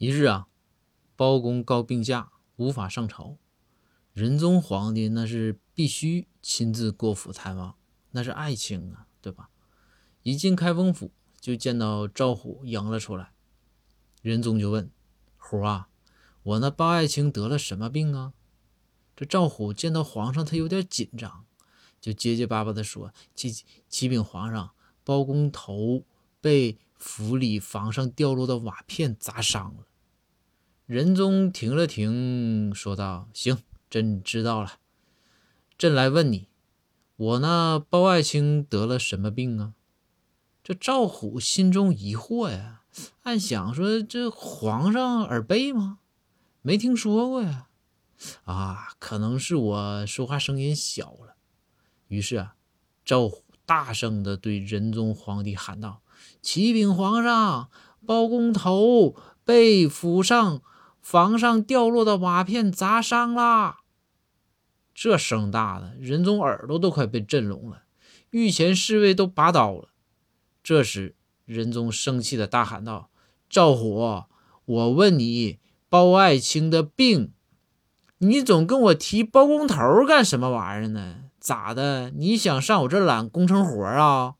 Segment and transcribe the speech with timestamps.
[0.00, 0.46] 一日啊，
[1.14, 3.36] 包公告病假，无法上朝。
[4.14, 7.76] 仁宗皇帝那是必须亲自过府探望，
[8.12, 9.50] 那是爱卿啊，对吧？
[10.22, 13.32] 一进开封府，就见到赵虎迎了出来。
[14.22, 14.90] 仁宗就问
[15.36, 15.90] 虎啊
[16.44, 18.32] ：“我那包爱卿得了什么病啊？”
[19.14, 21.44] 这赵虎见到皇上，他有点紧张，
[22.00, 23.52] 就结结巴巴的说：“启
[23.86, 24.70] 启禀皇上，
[25.04, 26.04] 包公头
[26.40, 29.84] 被府里房上掉落的瓦片砸伤了。”
[30.90, 34.80] 仁宗停了停，说道：“行，朕知道了。
[35.78, 36.48] 朕来问你，
[37.14, 39.74] 我那包爱卿得了什么病啊？”
[40.64, 42.82] 这赵虎心中疑惑呀，
[43.22, 46.00] 暗想说：“这皇上耳背吗？
[46.60, 47.68] 没听说过呀。
[48.42, 51.36] 啊，可能是我说话声音小了。”
[52.10, 52.56] 于是啊，
[53.04, 56.02] 赵虎大声的对仁宗皇帝喊道
[56.42, 57.70] ：“启禀皇上，
[58.04, 60.60] 包公头被府上。”
[61.00, 63.76] 房上掉落的瓦片砸伤了，
[64.94, 67.82] 这声大的，仁宗耳朵都快被震聋了，
[68.30, 69.88] 御前侍卫都拔刀了。
[70.62, 73.10] 这时，仁宗生气的大喊道
[73.48, 74.24] ：“赵虎，
[74.66, 77.32] 我问你，包爱卿的病，
[78.18, 81.24] 你总跟我提包工头干什么玩意儿呢？
[81.40, 82.10] 咋的？
[82.10, 84.34] 你想上我这揽工程活啊？”